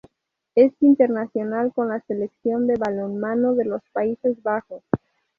Es 0.55 0.73
internacional 0.79 1.71
con 1.73 1.89
la 1.89 1.99
Selección 1.99 2.65
de 2.65 2.75
balonmano 2.75 3.53
de 3.53 3.65
los 3.65 3.83
Países 3.93 4.41
Bajos. 4.41 4.81